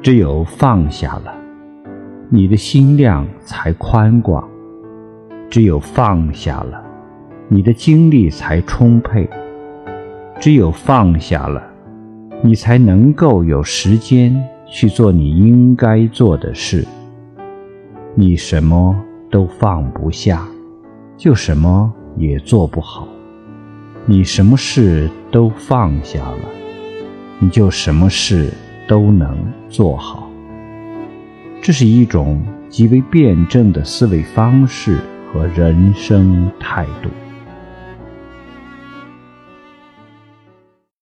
[0.00, 1.34] 只有放下了，
[2.30, 4.42] 你的心量才宽广；
[5.50, 6.80] 只有放下了，
[7.48, 9.28] 你的精力才充沛；
[10.38, 11.60] 只有放下了，
[12.42, 14.34] 你才能够有时间
[14.66, 16.86] 去做你应该做的事。
[18.14, 18.94] 你什么
[19.28, 20.46] 都放不下，
[21.16, 23.08] 就什么也做不好；
[24.06, 26.48] 你什么事都放下了，
[27.40, 28.48] 你就什么事。
[28.88, 29.36] 都能
[29.68, 30.30] 做好，
[31.60, 34.98] 这是一种极为辩证的思维方式
[35.32, 37.10] 和人生态度。